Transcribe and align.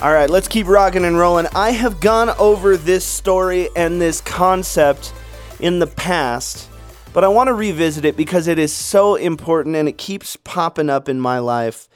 All 0.00 0.12
right, 0.12 0.30
let's 0.30 0.46
keep 0.46 0.68
rocking 0.68 1.04
and 1.04 1.18
rolling. 1.18 1.48
I 1.56 1.70
have 1.70 2.00
gone 2.00 2.30
over 2.38 2.76
this 2.76 3.04
story 3.04 3.68
and 3.74 4.00
this 4.00 4.20
concept 4.20 5.12
in 5.58 5.80
the 5.80 5.88
past, 5.88 6.68
but 7.12 7.24
I 7.24 7.28
want 7.28 7.48
to 7.48 7.54
revisit 7.54 8.04
it 8.04 8.16
because 8.16 8.46
it 8.46 8.60
is 8.60 8.72
so 8.72 9.16
important 9.16 9.74
and 9.74 9.88
it 9.88 9.98
keeps 9.98 10.36
popping 10.36 10.88
up 10.88 11.08
in 11.08 11.18
my 11.18 11.40
life. 11.40 11.88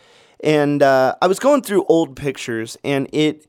And 0.43 0.83
uh, 0.83 1.15
I 1.23 1.29
was 1.29 1.39
going 1.39 1.63
through 1.63 1.85
old 1.85 2.17
pictures, 2.17 2.77
and 2.83 3.09
it 3.13 3.47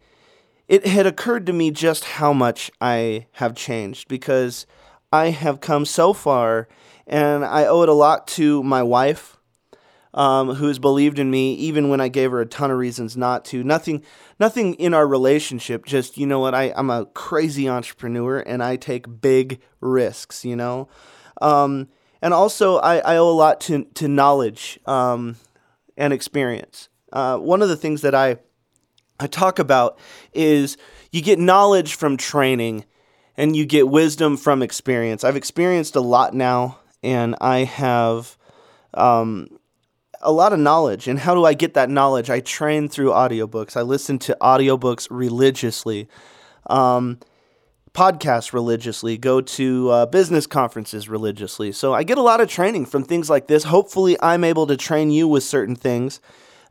it 0.68 0.86
had 0.86 1.08
occurred 1.08 1.48
to 1.48 1.54
me 1.54 1.72
just 1.72 2.04
how 2.04 2.32
much 2.32 2.70
I 2.80 3.26
have 3.34 3.56
changed 3.56 4.08
because 4.08 4.68
I 5.12 5.32
have 5.32 5.62
come 5.62 5.84
so 5.86 6.14
far, 6.14 6.68
and 7.08 7.44
I 7.44 7.66
owe 7.66 7.82
it 7.82 7.90
a 7.90 7.94
lot 7.94 8.28
to 8.28 8.62
my 8.62 8.84
wife 8.84 9.38
um, 10.14 10.56
who 10.56 10.68
has 10.68 10.80
believed 10.80 11.20
in 11.20 11.32
me 11.32 11.54
even 11.56 11.90
when 11.90 12.00
I 12.00 12.08
gave 12.08 12.32
her 12.32 12.42
a 12.42 12.46
ton 12.46 12.72
of 12.72 12.78
reasons 12.78 13.18
not 13.18 13.46
to. 13.46 13.64
Nothing, 13.64 14.04
nothing 14.40 14.76
in 14.76 14.94
our 14.94 15.08
relationship. 15.08 15.86
Just 15.86 16.18
you 16.18 16.28
know 16.28 16.40
what? 16.40 16.54
I 16.54 16.74
I'm 16.76 16.90
a 16.90 17.06
crazy 17.06 17.68
entrepreneur 17.68 18.40
and 18.40 18.64
I 18.64 18.76
take 18.76 19.22
big 19.22 19.62
risks. 19.82 20.46
You 20.46 20.56
know, 20.56 20.88
um, 21.42 21.90
and 22.22 22.34
also 22.34 22.78
I, 22.78 22.98
I 22.98 23.18
owe 23.18 23.30
a 23.30 23.32
lot 23.32 23.62
to 23.62 23.86
to 23.96 24.08
knowledge 24.08 24.80
um, 24.86 25.38
and 25.98 26.14
experience. 26.14 26.90
Uh, 27.12 27.38
one 27.38 27.62
of 27.62 27.70
the 27.70 27.78
things 27.78 28.02
that 28.02 28.16
I 28.16 28.38
I 29.20 29.28
talk 29.28 29.60
about 29.60 29.98
is 30.34 30.78
you 31.12 31.22
get 31.22 31.40
knowledge 31.40 31.96
from 31.96 32.18
training 32.18 32.86
and 33.36 33.56
you 33.56 33.66
get 33.66 33.88
wisdom 33.88 34.38
from 34.38 34.62
experience. 34.62 35.24
I've 35.24 35.36
experienced 35.36 35.96
a 35.96 36.02
lot 36.02 36.34
now, 36.34 36.80
and 37.02 37.36
I 37.42 37.60
have 37.60 38.38
um, 38.94 39.48
a 40.24 40.32
lot 40.32 40.54
of 40.54 40.60
knowledge. 40.60 41.08
And 41.08 41.20
how 41.20 41.36
do 41.36 41.46
I 41.46 41.54
get 41.54 41.74
that 41.76 41.90
knowledge? 41.90 42.30
I 42.30 42.40
train 42.40 42.90
through 42.90 43.10
audiobooks. 43.10 43.78
I 43.78 43.82
listen 43.82 44.20
to 44.20 44.38
audiobooks 44.42 45.08
religiously, 45.12 46.08
um, 46.68 47.20
podcasts 47.94 48.54
religiously, 48.54 49.18
go 49.18 49.42
to 49.42 49.90
uh, 49.90 50.06
business 50.08 50.48
conferences 50.48 51.08
religiously. 51.08 51.72
So 51.72 51.94
I 51.94 52.04
get 52.04 52.18
a 52.18 52.22
lot 52.22 52.42
of 52.42 52.50
training 52.50 52.88
from 52.88 53.04
things 53.04 53.30
like 53.30 53.48
this. 53.48 53.66
Hopefully, 53.66 54.18
I'm 54.22 54.44
able 54.44 54.66
to 54.68 54.78
train 54.78 55.12
you 55.12 55.28
with 55.28 55.44
certain 55.44 55.76
things. 55.76 56.20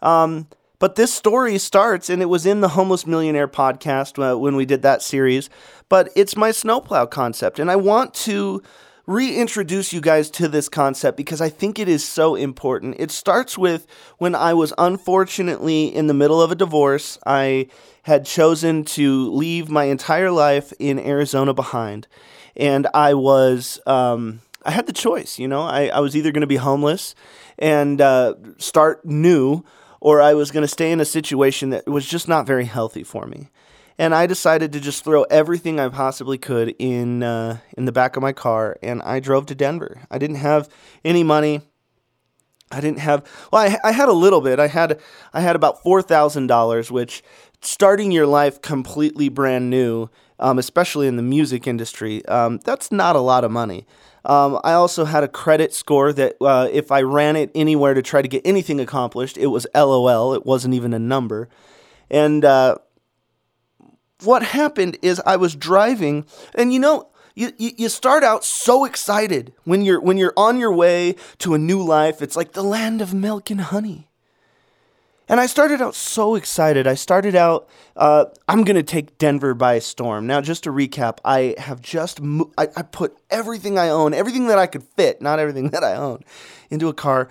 Um, 0.00 0.48
but 0.80 0.96
this 0.96 1.14
story 1.14 1.58
starts, 1.58 2.10
and 2.10 2.20
it 2.20 2.26
was 2.26 2.44
in 2.44 2.60
the 2.60 2.70
Homeless 2.70 3.06
Millionaire 3.06 3.46
podcast 3.46 4.18
uh, 4.18 4.36
when 4.36 4.56
we 4.56 4.66
did 4.66 4.82
that 4.82 5.00
series. 5.00 5.48
But 5.88 6.08
it's 6.16 6.36
my 6.36 6.50
snowplow 6.50 7.06
concept, 7.06 7.60
and 7.60 7.70
I 7.70 7.76
want 7.76 8.14
to 8.14 8.64
reintroduce 9.06 9.92
you 9.92 10.00
guys 10.00 10.30
to 10.30 10.48
this 10.48 10.68
concept 10.68 11.16
because 11.16 11.40
I 11.40 11.48
think 11.48 11.78
it 11.78 11.88
is 11.88 12.04
so 12.06 12.34
important. 12.34 12.96
It 12.98 13.10
starts 13.10 13.58
with 13.58 13.86
when 14.18 14.34
I 14.34 14.54
was 14.54 14.72
unfortunately 14.78 15.86
in 15.94 16.06
the 16.06 16.14
middle 16.14 16.40
of 16.40 16.52
a 16.52 16.54
divorce. 16.54 17.18
I 17.26 17.68
had 18.02 18.24
chosen 18.24 18.84
to 18.84 19.30
leave 19.30 19.68
my 19.68 19.84
entire 19.84 20.30
life 20.30 20.72
in 20.78 20.98
Arizona 20.98 21.52
behind. 21.54 22.06
And 22.56 22.86
I 22.94 23.14
was, 23.14 23.80
um, 23.86 24.40
I 24.64 24.70
had 24.70 24.86
the 24.86 24.92
choice, 24.92 25.38
you 25.38 25.48
know, 25.48 25.62
I, 25.62 25.86
I 25.86 26.00
was 26.00 26.16
either 26.16 26.30
going 26.30 26.42
to 26.42 26.46
be 26.46 26.56
homeless 26.56 27.14
and 27.58 28.00
uh, 28.00 28.34
start 28.58 29.04
new, 29.04 29.64
or 30.00 30.20
I 30.20 30.34
was 30.34 30.50
going 30.50 30.62
to 30.62 30.68
stay 30.68 30.92
in 30.92 31.00
a 31.00 31.04
situation 31.04 31.70
that 31.70 31.86
was 31.86 32.06
just 32.06 32.28
not 32.28 32.46
very 32.46 32.66
healthy 32.66 33.04
for 33.04 33.26
me 33.26 33.48
and 33.98 34.14
I 34.14 34.26
decided 34.26 34.72
to 34.72 34.80
just 34.80 35.04
throw 35.04 35.22
everything 35.24 35.78
I 35.78 35.88
possibly 35.88 36.38
could 36.38 36.74
in 36.78 37.22
uh, 37.22 37.58
in 37.76 37.84
the 37.84 37.92
back 37.92 38.16
of 38.16 38.22
my 38.22 38.32
car, 38.32 38.78
and 38.82 39.02
I 39.02 39.20
drove 39.20 39.46
to 39.46 39.54
Denver. 39.54 40.02
I 40.10 40.18
didn't 40.18 40.36
have 40.36 40.68
any 41.04 41.22
money. 41.22 41.62
I 42.70 42.80
didn't 42.80 43.00
have 43.00 43.24
well, 43.52 43.62
I, 43.62 43.78
I 43.88 43.92
had 43.92 44.08
a 44.08 44.14
little 44.14 44.40
bit. 44.40 44.58
I 44.58 44.68
had 44.68 45.00
I 45.32 45.40
had 45.40 45.56
about 45.56 45.82
four 45.82 46.02
thousand 46.02 46.46
dollars, 46.46 46.90
which 46.90 47.22
starting 47.60 48.10
your 48.10 48.26
life 48.26 48.60
completely 48.60 49.28
brand 49.28 49.70
new, 49.70 50.08
um, 50.38 50.58
especially 50.58 51.06
in 51.06 51.16
the 51.16 51.22
music 51.22 51.66
industry, 51.66 52.24
um, 52.26 52.58
that's 52.64 52.90
not 52.90 53.14
a 53.14 53.20
lot 53.20 53.44
of 53.44 53.50
money. 53.50 53.86
Um, 54.24 54.60
I 54.62 54.72
also 54.72 55.04
had 55.04 55.24
a 55.24 55.28
credit 55.28 55.74
score 55.74 56.12
that 56.12 56.36
uh, 56.40 56.68
if 56.72 56.92
I 56.92 57.02
ran 57.02 57.36
it 57.36 57.50
anywhere 57.54 57.94
to 57.94 58.02
try 58.02 58.22
to 58.22 58.28
get 58.28 58.42
anything 58.44 58.80
accomplished, 58.80 59.36
it 59.36 59.48
was 59.48 59.66
LOL. 59.74 60.32
It 60.32 60.46
wasn't 60.46 60.74
even 60.74 60.94
a 60.94 60.98
number, 60.98 61.48
and 62.10 62.44
uh, 62.44 62.76
what 64.24 64.42
happened 64.42 64.98
is 65.02 65.20
I 65.24 65.36
was 65.36 65.54
driving, 65.54 66.24
and 66.54 66.72
you 66.72 66.78
know, 66.78 67.08
you, 67.34 67.52
you, 67.56 67.88
start 67.88 68.22
out 68.22 68.44
so 68.44 68.84
excited 68.84 69.54
when 69.64 69.82
you're 69.82 70.00
when 70.00 70.18
you're 70.18 70.34
on 70.36 70.58
your 70.58 70.72
way 70.72 71.16
to 71.38 71.54
a 71.54 71.58
new 71.58 71.82
life. 71.82 72.20
It's 72.20 72.36
like 72.36 72.52
the 72.52 72.62
land 72.62 73.00
of 73.00 73.14
milk 73.14 73.50
and 73.50 73.60
honey. 73.60 74.08
And 75.28 75.40
I 75.40 75.46
started 75.46 75.80
out 75.80 75.94
so 75.94 76.34
excited. 76.34 76.86
I 76.86 76.94
started 76.94 77.34
out, 77.34 77.66
uh, 77.96 78.26
I'm 78.48 78.64
going 78.64 78.76
to 78.76 78.82
take 78.82 79.16
Denver 79.16 79.54
by 79.54 79.78
storm. 79.78 80.26
Now, 80.26 80.42
just 80.42 80.64
to 80.64 80.70
recap, 80.70 81.18
I 81.24 81.54
have 81.56 81.80
just, 81.80 82.20
mo- 82.20 82.50
I, 82.58 82.68
I 82.76 82.82
put 82.82 83.16
everything 83.30 83.78
I 83.78 83.88
own, 83.88 84.12
everything 84.12 84.48
that 84.48 84.58
I 84.58 84.66
could 84.66 84.82
fit, 84.82 85.22
not 85.22 85.38
everything 85.38 85.68
that 85.70 85.84
I 85.84 85.94
own, 85.94 86.22
into 86.70 86.88
a 86.88 86.92
car. 86.92 87.30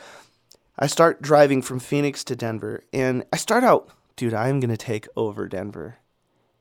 I 0.80 0.88
start 0.88 1.22
driving 1.22 1.62
from 1.62 1.80
Phoenix 1.80 2.24
to 2.24 2.36
Denver, 2.36 2.84
and 2.92 3.24
I 3.32 3.38
start 3.38 3.64
out, 3.64 3.90
dude, 4.16 4.34
I'm 4.34 4.60
going 4.60 4.72
to 4.72 4.78
take 4.78 5.08
over 5.16 5.48
Denver 5.48 5.98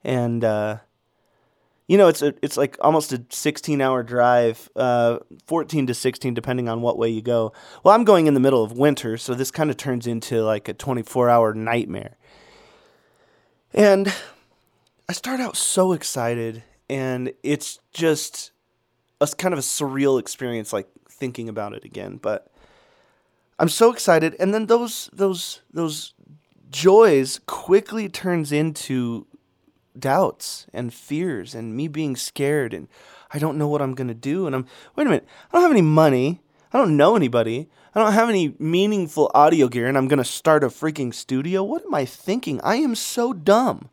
and 0.04 0.44
uh, 0.44 0.78
you 1.86 1.98
know 1.98 2.08
it's 2.08 2.22
a, 2.22 2.34
it's 2.42 2.56
like 2.56 2.76
almost 2.80 3.12
a 3.12 3.24
16 3.30 3.80
hour 3.80 4.02
drive, 4.02 4.68
uh, 4.76 5.18
14 5.46 5.86
to 5.86 5.94
16 5.94 6.34
depending 6.34 6.68
on 6.68 6.82
what 6.82 6.98
way 6.98 7.08
you 7.08 7.22
go. 7.22 7.52
Well, 7.82 7.94
I'm 7.94 8.04
going 8.04 8.26
in 8.26 8.34
the 8.34 8.40
middle 8.40 8.62
of 8.62 8.72
winter, 8.72 9.16
so 9.16 9.34
this 9.34 9.50
kind 9.50 9.70
of 9.70 9.76
turns 9.76 10.06
into 10.06 10.42
like 10.42 10.68
a 10.68 10.74
24 10.74 11.28
hour 11.28 11.54
nightmare. 11.54 12.16
And 13.72 14.12
I 15.08 15.12
start 15.12 15.40
out 15.40 15.56
so 15.56 15.92
excited, 15.92 16.62
and 16.88 17.32
it's 17.42 17.78
just 17.92 18.52
a 19.20 19.26
kind 19.26 19.52
of 19.52 19.58
a 19.58 19.62
surreal 19.62 20.18
experience, 20.18 20.72
like 20.72 20.88
thinking 21.08 21.48
about 21.48 21.74
it 21.74 21.84
again. 21.84 22.16
But 22.16 22.50
I'm 23.58 23.68
so 23.68 23.92
excited, 23.92 24.34
and 24.40 24.54
then 24.54 24.66
those 24.66 25.10
those 25.12 25.60
those 25.72 26.14
joys 26.70 27.40
quickly 27.46 28.08
turns 28.08 28.52
into 28.52 29.26
doubts 30.00 30.66
and 30.72 30.92
fears 30.92 31.54
and 31.54 31.76
me 31.76 31.88
being 31.88 32.16
scared 32.16 32.74
and 32.74 32.88
I 33.32 33.38
don't 33.38 33.58
know 33.58 33.68
what 33.68 33.82
I'm 33.82 33.94
going 33.94 34.08
to 34.08 34.14
do. 34.14 34.46
And 34.46 34.56
I'm, 34.56 34.66
wait 34.96 35.06
a 35.06 35.10
minute, 35.10 35.26
I 35.50 35.56
don't 35.56 35.62
have 35.62 35.70
any 35.70 35.82
money. 35.82 36.40
I 36.72 36.78
don't 36.78 36.96
know 36.96 37.16
anybody. 37.16 37.68
I 37.94 38.00
don't 38.00 38.12
have 38.12 38.28
any 38.28 38.54
meaningful 38.58 39.30
audio 39.34 39.68
gear 39.68 39.86
and 39.86 39.96
I'm 39.96 40.08
going 40.08 40.18
to 40.18 40.24
start 40.24 40.64
a 40.64 40.68
freaking 40.68 41.12
studio. 41.14 41.62
What 41.62 41.84
am 41.84 41.94
I 41.94 42.04
thinking? 42.04 42.60
I 42.62 42.76
am 42.76 42.94
so 42.94 43.32
dumb. 43.32 43.90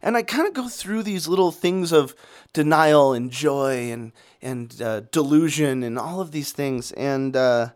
And 0.00 0.16
I 0.16 0.22
kind 0.22 0.48
of 0.48 0.54
go 0.54 0.68
through 0.68 1.04
these 1.04 1.28
little 1.28 1.52
things 1.52 1.92
of 1.92 2.14
denial 2.52 3.12
and 3.12 3.30
joy 3.30 3.92
and, 3.92 4.12
and 4.40 4.82
uh, 4.82 5.00
delusion 5.12 5.82
and 5.82 5.98
all 5.98 6.20
of 6.20 6.32
these 6.32 6.52
things. 6.52 6.90
And, 6.92 7.36
uh, 7.36 7.70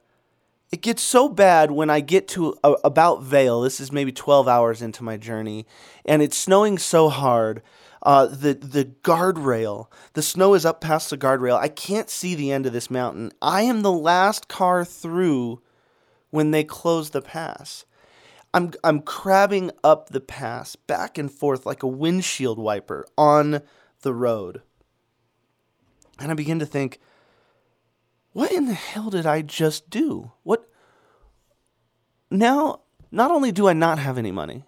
it 0.72 0.82
gets 0.82 1.02
so 1.02 1.28
bad 1.28 1.70
when 1.70 1.90
I 1.90 2.00
get 2.00 2.28
to 2.28 2.56
a, 2.64 2.72
about 2.84 3.22
Vail. 3.22 3.60
This 3.60 3.80
is 3.80 3.92
maybe 3.92 4.12
12 4.12 4.48
hours 4.48 4.82
into 4.82 5.04
my 5.04 5.16
journey, 5.16 5.66
and 6.04 6.22
it's 6.22 6.36
snowing 6.36 6.78
so 6.78 7.08
hard. 7.08 7.62
Uh, 8.02 8.26
the 8.26 8.54
the 8.54 8.84
guardrail, 9.02 9.86
the 10.12 10.22
snow 10.22 10.54
is 10.54 10.64
up 10.64 10.80
past 10.80 11.10
the 11.10 11.18
guardrail. 11.18 11.58
I 11.58 11.68
can't 11.68 12.10
see 12.10 12.34
the 12.34 12.52
end 12.52 12.66
of 12.66 12.72
this 12.72 12.90
mountain. 12.90 13.32
I 13.40 13.62
am 13.62 13.82
the 13.82 13.92
last 13.92 14.48
car 14.48 14.84
through 14.84 15.60
when 16.30 16.50
they 16.50 16.62
close 16.62 17.10
the 17.10 17.22
pass. 17.22 17.84
I'm 18.54 18.72
I'm 18.84 19.00
crabbing 19.02 19.70
up 19.82 20.10
the 20.10 20.20
pass, 20.20 20.76
back 20.76 21.18
and 21.18 21.30
forth 21.30 21.66
like 21.66 21.82
a 21.82 21.88
windshield 21.88 22.58
wiper 22.58 23.06
on 23.18 23.62
the 24.02 24.14
road. 24.14 24.62
And 26.18 26.30
I 26.30 26.34
begin 26.34 26.58
to 26.60 26.66
think, 26.66 26.98
what 28.36 28.52
in 28.52 28.66
the 28.66 28.74
hell 28.74 29.08
did 29.08 29.24
I 29.24 29.40
just 29.40 29.88
do? 29.88 30.30
What? 30.42 30.68
Now, 32.30 32.80
not 33.10 33.30
only 33.30 33.50
do 33.50 33.66
I 33.66 33.72
not 33.72 33.98
have 33.98 34.18
any 34.18 34.30
money, 34.30 34.64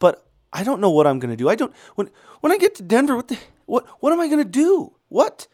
but 0.00 0.26
I 0.52 0.64
don't 0.64 0.80
know 0.80 0.90
what 0.90 1.06
I'm 1.06 1.20
going 1.20 1.30
to 1.30 1.36
do. 1.36 1.48
I 1.48 1.54
don't 1.54 1.72
when 1.94 2.10
when 2.40 2.50
I 2.50 2.58
get 2.58 2.74
to 2.74 2.82
Denver, 2.82 3.14
what 3.14 3.28
the 3.28 3.38
what 3.66 3.86
what 4.00 4.12
am 4.12 4.18
I 4.18 4.26
going 4.26 4.42
to 4.42 4.44
do? 4.44 4.92
What? 5.08 5.46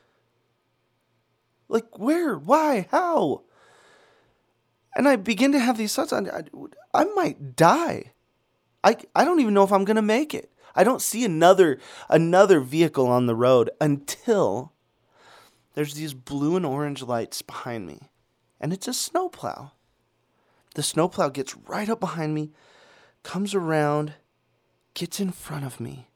Like 1.69 1.99
where? 1.99 2.39
Why? 2.39 2.89
How? 2.91 3.43
And 4.97 5.07
I 5.07 5.17
begin 5.17 5.53
to 5.53 5.59
have 5.59 5.77
these 5.77 5.95
thoughts. 5.95 6.15
I, 6.15 6.21
I, 6.21 6.43
I 6.95 7.05
might 7.05 7.55
die. 7.55 8.13
I 8.83 8.97
I 9.15 9.27
don't 9.27 9.41
even 9.41 9.53
know 9.53 9.65
if 9.65 9.73
I'm 9.73 9.85
going 9.85 9.97
to 9.97 10.03
make 10.17 10.33
it. 10.33 10.51
I 10.75 10.85
don't 10.85 11.03
see 11.03 11.23
another 11.23 11.79
another 12.09 12.61
vehicle 12.61 13.09
on 13.09 13.27
the 13.27 13.37
road 13.37 13.69
until 13.79 14.73
there's 15.79 15.95
these 15.95 16.13
blue 16.13 16.57
and 16.57 16.67
orange 16.67 17.05
lights 17.05 17.41
behind 17.41 17.87
me, 17.87 18.11
and 18.61 18.73
it's 18.73 18.89
a 18.89 18.93
snowplow. 18.93 19.71
The 20.75 20.83
snowplow 20.83 21.29
gets 21.29 21.57
right 21.57 21.89
up 21.89 22.01
behind 22.01 22.35
me, 22.35 22.51
comes 23.23 23.55
around, 23.55 24.15
gets 24.95 25.21
in 25.21 25.31
front 25.31 25.65
of 25.65 25.79
me, 25.79 26.09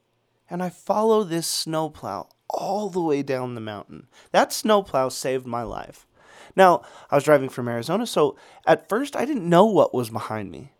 and 0.50 0.64
I 0.64 0.68
follow 0.68 1.22
this 1.22 1.46
snowplow 1.46 2.28
all 2.50 2.90
the 2.90 3.00
way 3.00 3.22
down 3.22 3.54
the 3.54 3.60
mountain. 3.60 4.08
That 4.32 4.52
snowplow 4.52 5.10
saved 5.10 5.46
my 5.46 5.62
life. 5.62 6.08
Now, 6.56 6.82
I 7.08 7.14
was 7.14 7.22
driving 7.22 7.48
from 7.48 7.68
Arizona, 7.68 8.04
so 8.04 8.36
at 8.66 8.88
first 8.88 9.14
I 9.14 9.24
didn't 9.24 9.48
know 9.48 9.66
what 9.66 9.94
was 9.94 10.10
behind 10.10 10.50
me. 10.50 10.72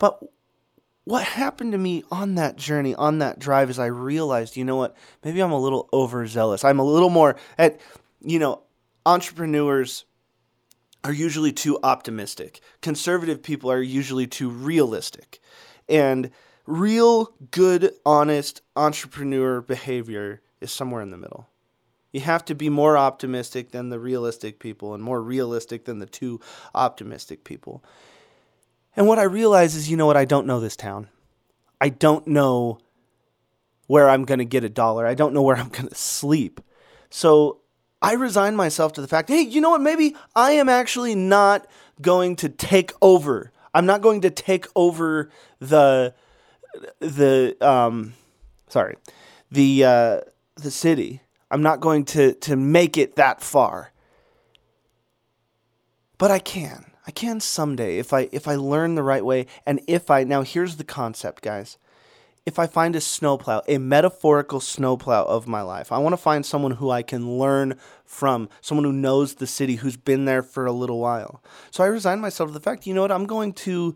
But 0.00 0.20
what 1.04 1.24
happened 1.24 1.72
to 1.72 1.78
me 1.78 2.04
on 2.10 2.34
that 2.36 2.56
journey, 2.56 2.94
on 2.94 3.18
that 3.18 3.38
drive, 3.38 3.70
is 3.70 3.78
I 3.78 3.86
realized, 3.86 4.56
you 4.56 4.64
know 4.64 4.76
what, 4.76 4.96
maybe 5.24 5.40
I'm 5.40 5.52
a 5.52 5.58
little 5.58 5.88
overzealous. 5.92 6.64
I'm 6.64 6.78
a 6.78 6.84
little 6.84 7.10
more 7.10 7.36
at, 7.58 7.80
you 8.20 8.38
know, 8.38 8.62
entrepreneurs 9.06 10.04
are 11.02 11.12
usually 11.12 11.52
too 11.52 11.78
optimistic. 11.82 12.60
Conservative 12.82 13.42
people 13.42 13.70
are 13.70 13.82
usually 13.82 14.26
too 14.26 14.50
realistic. 14.50 15.40
And 15.88 16.30
real, 16.66 17.34
good, 17.50 17.92
honest 18.04 18.62
entrepreneur 18.76 19.60
behavior 19.60 20.42
is 20.60 20.70
somewhere 20.70 21.02
in 21.02 21.10
the 21.10 21.16
middle. 21.16 21.48
You 22.12 22.20
have 22.20 22.44
to 22.46 22.54
be 22.54 22.68
more 22.68 22.98
optimistic 22.98 23.70
than 23.70 23.88
the 23.88 23.98
realistic 23.98 24.58
people 24.58 24.94
and 24.94 25.02
more 25.02 25.22
realistic 25.22 25.84
than 25.84 26.00
the 26.00 26.06
too 26.06 26.40
optimistic 26.74 27.44
people. 27.44 27.84
And 28.96 29.06
what 29.06 29.18
I 29.18 29.24
realize 29.24 29.74
is, 29.74 29.90
you 29.90 29.96
know 29.96 30.06
what? 30.06 30.16
I 30.16 30.24
don't 30.24 30.46
know 30.46 30.60
this 30.60 30.76
town. 30.76 31.08
I 31.80 31.88
don't 31.88 32.26
know 32.26 32.78
where 33.86 34.08
I'm 34.08 34.24
going 34.24 34.38
to 34.38 34.44
get 34.44 34.64
a 34.64 34.68
dollar. 34.68 35.06
I 35.06 35.14
don't 35.14 35.34
know 35.34 35.42
where 35.42 35.56
I'm 35.58 35.68
going 35.68 35.88
to 35.88 35.94
sleep. 35.94 36.60
So 37.08 37.60
I 38.02 38.14
resign 38.14 38.56
myself 38.56 38.92
to 38.94 39.00
the 39.00 39.08
fact 39.08 39.28
hey, 39.28 39.42
you 39.42 39.60
know 39.60 39.70
what? 39.70 39.80
Maybe 39.80 40.14
I 40.34 40.52
am 40.52 40.68
actually 40.68 41.14
not 41.14 41.66
going 42.00 42.36
to 42.36 42.48
take 42.48 42.92
over. 43.02 43.52
I'm 43.74 43.86
not 43.86 44.00
going 44.00 44.22
to 44.22 44.30
take 44.30 44.66
over 44.74 45.30
the, 45.60 46.14
the, 46.98 47.56
um, 47.60 48.14
sorry, 48.68 48.96
the, 49.50 49.84
uh, 49.84 50.20
the 50.56 50.70
city. 50.70 51.22
I'm 51.50 51.62
not 51.62 51.80
going 51.80 52.04
to, 52.06 52.34
to 52.34 52.56
make 52.56 52.96
it 52.96 53.16
that 53.16 53.40
far. 53.40 53.92
But 56.18 56.30
I 56.30 56.38
can. 56.38 56.89
I 57.06 57.10
can 57.10 57.40
someday 57.40 57.98
if 57.98 58.12
I 58.12 58.28
if 58.32 58.46
I 58.46 58.56
learn 58.56 58.94
the 58.94 59.02
right 59.02 59.24
way 59.24 59.46
and 59.66 59.80
if 59.86 60.10
I 60.10 60.24
now 60.24 60.42
here's 60.42 60.76
the 60.76 60.84
concept, 60.84 61.42
guys. 61.42 61.78
If 62.46 62.58
I 62.58 62.66
find 62.66 62.96
a 62.96 63.00
snowplow, 63.02 63.62
a 63.68 63.76
metaphorical 63.78 64.60
snowplow 64.60 65.24
of 65.24 65.46
my 65.46 65.60
life, 65.60 65.92
I 65.92 65.98
want 65.98 66.14
to 66.14 66.16
find 66.16 66.44
someone 66.44 66.72
who 66.72 66.90
I 66.90 67.02
can 67.02 67.38
learn 67.38 67.78
from, 68.04 68.48
someone 68.62 68.84
who 68.84 68.92
knows 68.92 69.34
the 69.34 69.46
city, 69.46 69.76
who's 69.76 69.98
been 69.98 70.24
there 70.24 70.42
for 70.42 70.64
a 70.64 70.72
little 70.72 70.98
while. 70.98 71.42
So 71.70 71.84
I 71.84 71.88
resign 71.88 72.18
myself 72.18 72.48
to 72.48 72.54
the 72.54 72.60
fact, 72.60 72.86
you 72.86 72.94
know 72.94 73.02
what, 73.02 73.12
I'm 73.12 73.26
going 73.26 73.52
to 73.52 73.94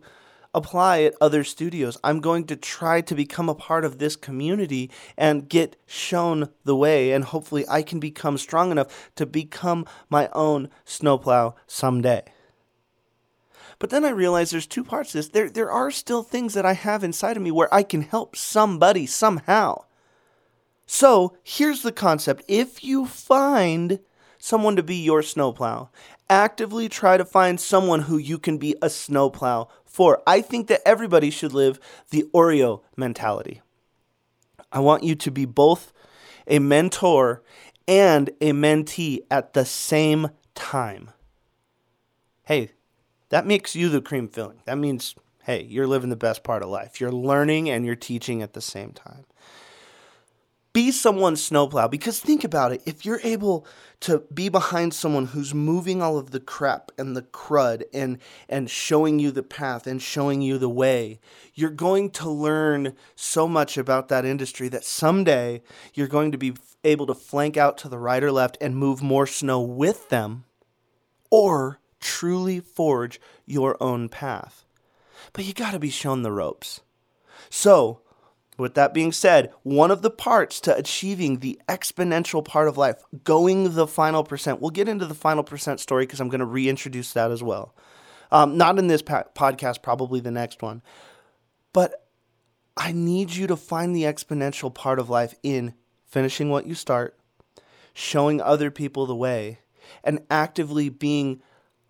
apply 0.53 1.01
at 1.01 1.15
other 1.19 1.43
studios. 1.43 1.97
I'm 2.03 2.21
going 2.21 2.45
to 2.45 2.55
try 2.55 3.01
to 3.01 3.15
become 3.15 3.49
a 3.49 3.55
part 3.55 3.83
of 3.83 3.97
this 3.97 4.15
community 4.15 4.89
and 5.17 5.49
get 5.49 5.75
shown 5.87 6.49
the 6.63 6.75
way, 6.75 7.11
and 7.11 7.25
hopefully 7.25 7.65
I 7.67 7.81
can 7.81 7.99
become 7.99 8.37
strong 8.37 8.71
enough 8.71 9.11
to 9.15 9.25
become 9.25 9.85
my 10.07 10.29
own 10.33 10.69
snowplow 10.85 11.55
someday. 11.67 12.23
But 13.79 13.89
then 13.89 14.05
I 14.05 14.09
realized 14.09 14.53
there's 14.53 14.67
two 14.67 14.83
parts 14.83 15.11
to 15.11 15.17
this. 15.17 15.29
There, 15.29 15.49
there 15.49 15.71
are 15.71 15.91
still 15.91 16.23
things 16.23 16.53
that 16.53 16.65
I 16.65 16.73
have 16.73 17.03
inside 17.03 17.37
of 17.37 17.43
me 17.43 17.51
where 17.51 17.73
I 17.73 17.83
can 17.83 18.01
help 18.01 18.35
somebody 18.35 19.05
somehow. 19.05 19.83
So 20.85 21.35
here's 21.43 21.81
the 21.81 21.91
concept 21.91 22.43
if 22.47 22.83
you 22.83 23.05
find 23.05 23.99
someone 24.37 24.75
to 24.75 24.83
be 24.83 24.95
your 24.95 25.23
snowplow, 25.23 25.89
actively 26.29 26.87
try 26.87 27.17
to 27.17 27.25
find 27.25 27.59
someone 27.59 28.01
who 28.01 28.17
you 28.17 28.37
can 28.37 28.57
be 28.57 28.75
a 28.81 28.89
snowplow 28.89 29.67
for. 29.83 30.21
I 30.27 30.41
think 30.41 30.67
that 30.67 30.81
everybody 30.85 31.29
should 31.29 31.53
live 31.53 31.79
the 32.11 32.23
Oreo 32.33 32.81
mentality. 32.95 33.61
I 34.71 34.79
want 34.79 35.03
you 35.03 35.15
to 35.15 35.31
be 35.31 35.45
both 35.45 35.91
a 36.47 36.59
mentor 36.59 37.41
and 37.87 38.29
a 38.41 38.51
mentee 38.51 39.19
at 39.31 39.53
the 39.53 39.65
same 39.65 40.29
time. 40.53 41.11
Hey, 42.43 42.71
that 43.29 43.45
makes 43.45 43.75
you 43.75 43.89
the 43.89 44.01
cream 44.01 44.27
filling. 44.27 44.61
That 44.65 44.77
means, 44.77 45.15
hey, 45.43 45.63
you're 45.63 45.87
living 45.87 46.09
the 46.09 46.15
best 46.15 46.43
part 46.43 46.63
of 46.63 46.69
life. 46.69 46.99
You're 46.99 47.11
learning 47.11 47.69
and 47.69 47.85
you're 47.85 47.95
teaching 47.95 48.41
at 48.41 48.53
the 48.53 48.61
same 48.61 48.91
time. 48.91 49.25
Be 50.73 50.91
someone's 50.91 51.41
snowplow 51.41 51.87
because 51.87 52.19
think 52.19 52.43
about 52.43 52.73
it. 52.73 52.81
If 52.85 53.05
you're 53.05 53.21
able 53.23 53.65
to 54.01 54.23
be 54.33 54.49
behind 54.49 54.93
someone 54.93 55.27
who's 55.27 55.53
moving 55.53 56.01
all 56.01 56.17
of 56.17 56.31
the 56.31 56.39
crap 56.41 56.91
and 56.97 57.15
the 57.15 57.21
crud 57.21 57.83
and 57.93 58.17
and 58.49 58.69
showing 58.69 59.17
you 59.17 59.31
the 59.31 59.41
path 59.41 59.87
and 59.87 60.01
showing 60.01 60.41
you 60.41 60.57
the 60.57 60.67
way, 60.67 61.21
you're 61.53 61.69
going 61.69 62.09
to 62.11 62.29
learn 62.29 62.93
so 63.15 63.47
much 63.47 63.77
about 63.77 64.09
that 64.09 64.25
industry 64.25 64.67
that 64.67 64.83
someday 64.83 65.61
you're 65.93 66.09
going 66.09 66.33
to 66.33 66.37
be 66.37 66.55
able 66.83 67.05
to 67.05 67.15
flank 67.15 67.55
out 67.55 67.77
to 67.77 67.87
the 67.87 67.97
right 67.97 68.21
or 68.21 68.33
left 68.33 68.57
and 68.59 68.75
move 68.75 69.01
more 69.01 69.25
snow 69.25 69.61
with 69.61 70.09
them 70.09 70.43
or 71.31 71.79
truly 72.05 72.59
forge 72.59 73.19
your 73.45 73.81
own 73.81 74.07
path. 74.07 74.63
But 75.33 75.45
you 75.45 75.53
got 75.53 75.71
to 75.71 75.79
be 75.79 75.89
shown 75.89 76.21
the 76.21 76.31
ropes. 76.31 76.81
So, 77.49 78.01
with 78.57 78.75
that 78.75 78.93
being 78.93 79.11
said, 79.11 79.51
one 79.63 79.91
of 79.91 80.01
the 80.01 80.11
parts 80.11 80.61
to 80.61 80.77
achieving 80.77 81.39
the 81.39 81.59
exponential 81.67 82.45
part 82.45 82.67
of 82.67 82.77
life, 82.77 83.03
going 83.23 83.73
the 83.73 83.87
final 83.87 84.23
percent, 84.23 84.61
we'll 84.61 84.69
get 84.69 84.87
into 84.87 85.05
the 85.05 85.15
final 85.15 85.43
percent 85.43 85.79
story 85.79 86.05
because 86.05 86.19
I'm 86.21 86.29
going 86.29 86.39
to 86.39 86.45
reintroduce 86.45 87.11
that 87.13 87.31
as 87.31 87.43
well. 87.43 87.75
Um, 88.31 88.57
not 88.57 88.79
in 88.79 88.87
this 88.87 89.01
pa- 89.01 89.25
podcast, 89.35 89.81
probably 89.81 90.19
the 90.19 90.31
next 90.31 90.61
one. 90.61 90.81
But 91.73 92.05
I 92.77 92.91
need 92.91 93.31
you 93.31 93.47
to 93.47 93.57
find 93.57 93.95
the 93.95 94.03
exponential 94.03 94.73
part 94.73 94.99
of 94.99 95.09
life 95.09 95.35
in 95.43 95.73
finishing 96.05 96.49
what 96.49 96.67
you 96.67 96.75
start, 96.75 97.17
showing 97.93 98.39
other 98.41 98.71
people 98.71 99.05
the 99.05 99.15
way, 99.15 99.59
and 100.03 100.21
actively 100.29 100.89
being 100.89 101.41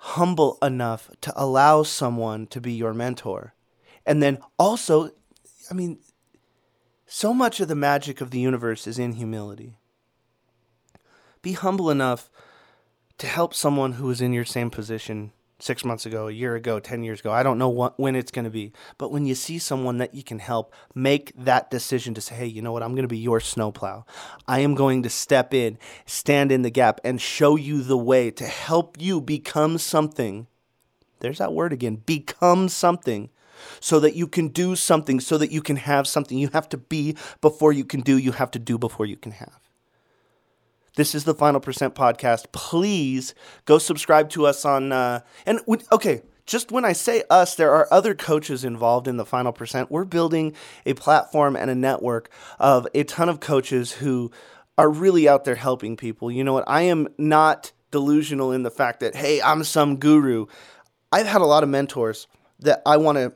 humble 0.10 0.60
enough 0.62 1.10
to 1.20 1.34
allow 1.36 1.82
someone 1.82 2.46
to 2.46 2.62
be 2.62 2.72
your 2.72 2.94
mentor. 2.94 3.56
And 4.06 4.22
then 4.22 4.38
also, 4.60 5.10
I 5.72 5.74
mean, 5.74 5.98
so 7.08 7.34
much 7.34 7.60
of 7.60 7.68
the 7.68 7.76
magic 7.76 8.22
of 8.22 8.30
the 8.30 8.40
universe 8.40 8.86
is 8.86 9.00
in 9.00 9.14
humility. 9.14 9.78
Be 11.42 11.54
humble 11.54 11.90
enough 11.90 12.30
to 13.18 13.26
help 13.26 13.56
someone 13.56 13.94
who 13.94 14.08
is 14.12 14.22
in 14.22 14.32
your 14.32 14.46
same 14.46 14.70
position 14.70 15.32
six 15.60 15.86
months 15.86 16.06
ago, 16.06 16.28
a 16.28 16.32
year 16.32 16.56
ago, 16.56 16.80
10 16.80 17.04
years 17.04 17.20
ago. 17.20 17.32
I 17.32 17.44
don't 17.44 17.58
know 17.58 17.70
what, 17.70 18.00
when 18.00 18.16
it's 18.16 18.32
going 18.32 18.46
to 18.46 18.52
be. 18.52 18.74
But 18.98 19.12
when 19.12 19.26
you 19.26 19.36
see 19.36 19.58
someone 19.58 19.98
that 20.00 20.14
you 20.14 20.24
can 20.24 20.40
help, 20.40 20.74
make 20.94 21.32
that 21.38 21.72
decision 21.72 22.14
to 22.16 22.22
say, 22.22 22.36
hey, 22.36 22.46
you 22.46 22.62
know 22.62 22.72
what? 22.72 22.84
I'm 22.84 22.94
going 22.94 23.04
to 23.04 23.08
be 23.08 23.18
your 23.18 23.40
snowplow. 23.40 24.06
I 24.48 24.60
am 24.60 24.76
going 24.76 25.04
to 25.04 25.10
step 25.10 25.54
in, 25.54 25.78
stand 26.06 26.52
in 26.52 26.62
the 26.62 26.70
gap, 26.70 27.00
and 27.04 27.22
show 27.22 27.56
you 27.56 27.82
the 27.82 27.98
way 27.98 28.32
to 28.32 28.46
help 28.46 28.98
you 29.00 29.22
become 29.22 29.78
something. 29.78 30.48
There's 31.20 31.38
that 31.38 31.54
word 31.54 31.74
again 31.74 31.96
become 31.96 32.70
something 32.70 33.30
so 33.80 34.00
that 34.02 34.16
you 34.16 34.28
can 34.28 34.50
do 34.50 34.76
something, 34.76 35.20
so 35.20 35.38
that 35.38 35.52
you 35.52 35.62
can 35.62 35.78
have 35.78 36.08
something. 36.08 36.38
You 36.38 36.50
have 36.50 36.70
to 36.70 36.78
be 36.78 37.16
before 37.42 37.72
you 37.72 37.86
can 37.86 38.02
do, 38.02 38.18
you 38.18 38.34
have 38.34 38.52
to 38.52 38.60
do 38.60 38.78
before 38.78 39.06
you 39.06 39.16
can 39.16 39.32
have. 39.32 39.65
This 40.96 41.14
is 41.14 41.26
the 41.26 41.34
Final 41.34 41.60
Percent 41.60 41.94
podcast. 41.94 42.52
Please 42.54 43.36
go 43.66 43.78
subscribe 43.78 44.30
to 44.30 44.46
us 44.46 44.64
on. 44.64 44.94
Uh, 44.94 45.20
and 45.46 45.60
okay, 45.92 46.22
just 46.46 46.72
when 46.72 46.86
I 46.86 46.94
say 46.94 47.24
us, 47.30 47.56
there 47.56 47.72
are 47.72 47.88
other 47.92 48.16
coaches 48.16 48.64
involved 48.64 49.08
in 49.08 49.18
the 49.18 49.26
Final 49.26 49.52
Percent. 49.52 49.92
We're 49.92 50.06
building 50.06 50.56
a 50.86 50.94
platform 50.94 51.58
and 51.58 51.70
a 51.70 51.76
network 51.76 52.30
of 52.60 52.88
a 52.94 53.04
ton 53.04 53.28
of 53.28 53.42
coaches 53.42 53.92
who 53.92 54.32
are 54.78 54.90
really 54.90 55.28
out 55.28 55.44
there 55.44 55.56
helping 55.56 55.98
people. 55.98 56.32
You 56.32 56.46
know 56.46 56.54
what? 56.54 56.64
I 56.66 56.84
am 56.84 57.10
not 57.18 57.74
delusional 57.92 58.54
in 58.54 58.64
the 58.64 58.72
fact 58.72 59.02
that, 59.02 59.16
hey, 59.16 59.42
I'm 59.42 59.66
some 59.66 59.98
guru. 59.98 60.46
I've 61.12 61.28
had 61.28 61.42
a 61.42 61.46
lot 61.46 61.64
of 61.64 61.70
mentors 61.70 62.28
that 62.60 62.82
I 62.86 62.96
want 62.98 63.18
to 63.18 63.34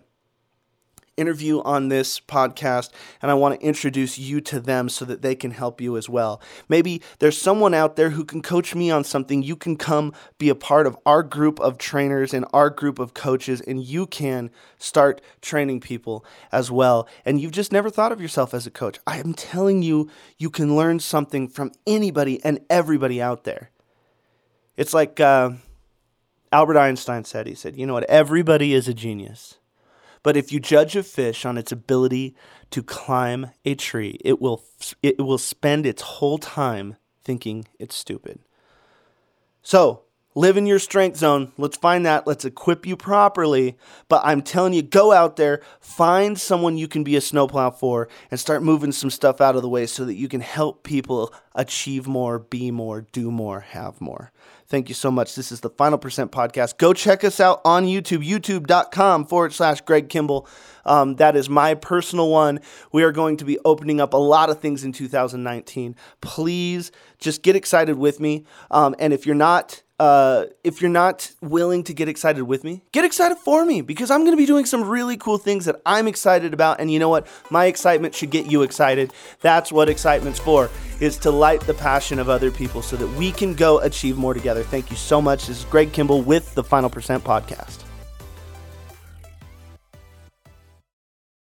interview 1.19 1.61
on 1.61 1.89
this 1.89 2.19
podcast, 2.19 2.89
and 3.21 3.29
I 3.29 3.33
want 3.33 3.59
to 3.59 3.65
introduce 3.65 4.17
you 4.17 4.39
to 4.41 4.59
them 4.59 4.87
so 4.89 5.05
that 5.05 5.21
they 5.21 5.35
can 5.35 5.51
help 5.51 5.81
you 5.81 5.97
as 5.97 6.07
well. 6.07 6.41
Maybe 6.69 7.01
there's 7.19 7.39
someone 7.39 7.73
out 7.73 7.95
there 7.95 8.11
who 8.11 8.23
can 8.23 8.41
coach 8.41 8.73
me 8.73 8.89
on 8.89 9.03
something. 9.03 9.43
You 9.43 9.55
can 9.55 9.75
come 9.75 10.13
be 10.37 10.49
a 10.49 10.55
part 10.55 10.87
of 10.87 10.97
our 11.05 11.21
group 11.21 11.59
of 11.59 11.77
trainers 11.77 12.33
and 12.33 12.45
our 12.53 12.69
group 12.69 12.97
of 12.97 13.13
coaches, 13.13 13.61
and 13.61 13.83
you 13.83 14.07
can 14.07 14.49
start 14.77 15.21
training 15.41 15.81
people 15.81 16.25
as 16.51 16.71
well. 16.71 17.07
And 17.25 17.39
you've 17.41 17.51
just 17.51 17.71
never 17.71 17.89
thought 17.89 18.11
of 18.11 18.21
yourself 18.21 18.53
as 18.53 18.65
a 18.65 18.71
coach. 18.71 18.99
I 19.05 19.17
am 19.19 19.33
telling 19.33 19.81
you, 19.81 20.09
you 20.37 20.49
can 20.49 20.75
learn 20.75 20.99
something 20.99 21.47
from 21.47 21.71
anybody 21.85 22.43
and 22.43 22.59
everybody 22.69 23.21
out 23.21 23.43
there. 23.43 23.71
It's 24.77 24.93
like 24.93 25.19
uh, 25.19 25.51
Albert 26.51 26.77
Einstein 26.77 27.25
said, 27.25 27.47
he 27.47 27.53
said, 27.53 27.75
you 27.75 27.85
know 27.85 27.93
what, 27.93 28.09
everybody 28.09 28.73
is 28.73 28.87
a 28.87 28.93
genius. 28.93 29.58
But 30.23 30.35
if 30.35 30.51
you 30.51 30.59
judge 30.59 30.95
a 30.95 31.03
fish 31.03 31.45
on 31.45 31.57
its 31.57 31.71
ability 31.71 32.35
to 32.71 32.83
climb 32.83 33.51
a 33.65 33.75
tree, 33.75 34.19
it 34.23 34.41
will 34.41 34.63
it 35.01 35.19
will 35.19 35.37
spend 35.37 35.85
its 35.85 36.01
whole 36.01 36.37
time 36.37 36.95
thinking 37.23 37.65
it's 37.79 37.95
stupid. 37.95 38.39
So, 39.61 40.03
live 40.35 40.57
in 40.57 40.65
your 40.65 40.79
strength 40.79 41.17
zone. 41.17 41.51
Let's 41.57 41.77
find 41.77 42.05
that. 42.05 42.27
Let's 42.27 42.45
equip 42.45 42.85
you 42.85 42.95
properly. 42.95 43.77
But 44.07 44.21
I'm 44.23 44.41
telling 44.41 44.73
you, 44.73 44.81
go 44.81 45.11
out 45.11 45.35
there, 45.35 45.61
find 45.79 46.39
someone 46.39 46.77
you 46.77 46.87
can 46.87 47.03
be 47.03 47.15
a 47.15 47.21
snowplow 47.21 47.71
for, 47.71 48.07
and 48.29 48.39
start 48.39 48.63
moving 48.63 48.91
some 48.91 49.09
stuff 49.09 49.41
out 49.41 49.55
of 49.55 49.61
the 49.61 49.69
way 49.69 49.85
so 49.85 50.05
that 50.05 50.15
you 50.15 50.27
can 50.27 50.41
help 50.41 50.83
people 50.83 51.33
achieve 51.55 52.07
more, 52.07 52.39
be 52.39 52.71
more, 52.71 53.01
do 53.11 53.31
more, 53.31 53.61
have 53.61 53.99
more. 53.99 54.31
Thank 54.67 54.87
you 54.87 54.93
so 54.93 55.09
much. 55.09 55.33
This 55.33 55.51
is 55.51 55.61
the 55.61 55.69
Final 55.71 55.97
Percent 55.97 56.31
Podcast. 56.31 56.77
Go 56.77 56.93
check 56.93 57.23
us 57.23 57.39
out 57.39 57.59
on 57.65 57.85
YouTube, 57.85 58.23
youtube.com 58.23 59.25
forward 59.25 59.51
slash 59.51 59.81
Greg 59.81 60.09
Kimball. 60.09 60.47
Um, 60.85 61.15
that 61.15 61.35
is 61.35 61.49
my 61.49 61.73
personal 61.73 62.29
one. 62.29 62.59
We 62.91 63.01
are 63.01 63.11
going 63.11 63.37
to 63.37 63.45
be 63.45 63.57
opening 63.65 63.99
up 63.99 64.13
a 64.13 64.17
lot 64.17 64.51
of 64.51 64.59
things 64.59 64.83
in 64.83 64.91
2019. 64.91 65.95
Please 66.21 66.91
just 67.17 67.41
get 67.41 67.55
excited 67.55 67.97
with 67.97 68.19
me. 68.19 68.45
Um, 68.69 68.95
and 68.99 69.11
if 69.11 69.25
you're 69.25 69.33
not, 69.33 69.81
uh, 69.99 70.45
if 70.63 70.81
you're 70.81 70.89
not 70.89 71.31
willing 71.41 71.83
to 71.83 71.93
get 71.93 72.07
excited 72.07 72.43
with 72.43 72.63
me, 72.63 72.81
get 72.91 73.03
excited 73.03 73.37
for 73.37 73.65
me 73.65 73.81
because 73.81 74.09
I'm 74.09 74.21
going 74.21 74.31
to 74.31 74.37
be 74.37 74.45
doing 74.45 74.65
some 74.65 74.87
really 74.87 75.17
cool 75.17 75.37
things 75.37 75.65
that 75.65 75.81
I'm 75.85 76.07
excited 76.07 76.53
about. 76.53 76.79
And 76.79 76.91
you 76.91 76.99
know 76.99 77.09
what? 77.09 77.27
My 77.49 77.65
excitement 77.65 78.15
should 78.15 78.29
get 78.29 78.45
you 78.45 78.61
excited. 78.61 79.13
That's 79.41 79.71
what 79.71 79.89
excitement's 79.89 80.39
for, 80.39 80.69
is 80.99 81.17
to 81.19 81.31
light 81.31 81.61
the 81.61 81.73
passion 81.73 82.19
of 82.19 82.29
other 82.29 82.51
people 82.51 82.81
so 82.81 82.95
that 82.95 83.07
we 83.17 83.31
can 83.31 83.53
go 83.53 83.79
achieve 83.79 84.17
more 84.17 84.33
together. 84.33 84.63
Thank 84.63 84.89
you 84.89 84.95
so 84.95 85.21
much. 85.21 85.47
This 85.47 85.59
is 85.59 85.65
Greg 85.65 85.91
Kimball 85.91 86.21
with 86.21 86.55
the 86.55 86.63
Final 86.63 86.89
Percent 86.89 87.23
Podcast. 87.23 87.88